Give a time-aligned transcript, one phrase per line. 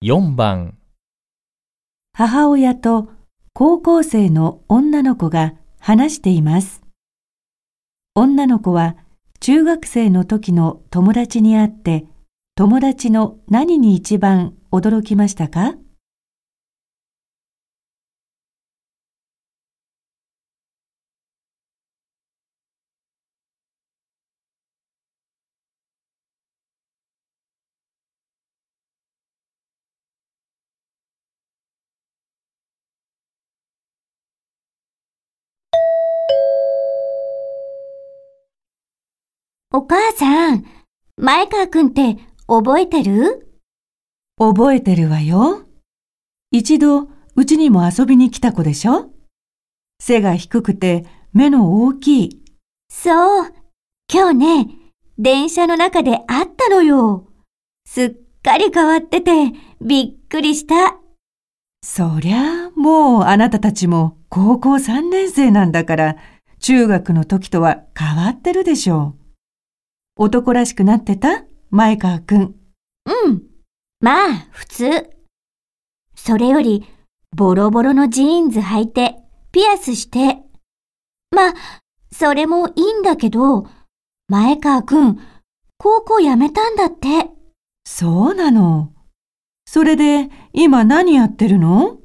[0.00, 0.78] 4番
[2.12, 3.08] 母親と
[3.52, 6.82] 高校生の女の子が話しています。
[8.14, 8.96] 女の子は
[9.40, 12.06] 中学生の時の友達に会って、
[12.54, 15.74] 友達の何に一番驚きましたか？
[39.70, 40.64] お母さん、
[41.18, 43.50] 前川くんって覚えてる？
[44.38, 45.66] 覚えてるわよ。
[46.50, 49.10] 一度うちにも遊びに来た子でしょ？
[50.00, 51.04] 背が低くて
[51.34, 52.44] 目の大きい。
[52.88, 53.52] そう。
[54.10, 54.68] 今日ね、
[55.18, 57.28] 電車の中で会ったのよ。
[57.84, 60.96] すっかり変わっててびっくりした。
[61.84, 66.16] そりゃあもうあなたたちも高校3年生なんだから
[66.58, 69.18] 中学の時とは変わってるでしょう。
[70.20, 71.44] 男らしくなってた？
[71.70, 72.40] 前川くん。
[72.40, 73.42] うん。
[74.00, 75.10] まあ、普通。
[76.16, 76.84] それより、
[77.36, 79.14] ボロボロのジーンズ履いて、
[79.52, 80.42] ピアスして。
[81.30, 81.54] まあ、
[82.10, 83.68] それもいいんだけど、
[84.28, 85.20] 前川くん、
[85.78, 87.30] 高校辞めたんだって。
[87.86, 88.92] そうなの？
[89.66, 91.98] それで今何やってるの？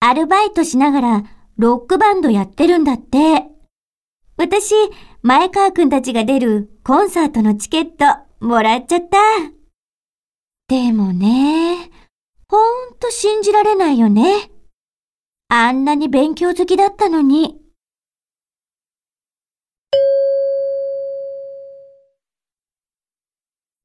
[0.00, 1.24] アルバイトしながら、
[1.56, 3.46] ロックバンドやってるんだって。
[4.36, 4.74] 私、
[5.22, 8.04] 前川くんたちが出るコンサートのチケット、
[8.44, 9.16] もらっちゃった。
[10.66, 11.88] でもね、
[12.48, 14.50] ほんと信じられないよね。
[15.46, 17.60] あんなに勉強好きだったのに。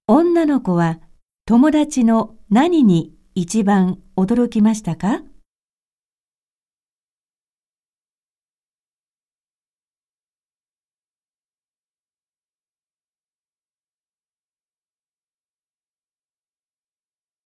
[0.07, 0.99] 女の子は
[1.45, 5.21] 友達の何に一番驚きましたか？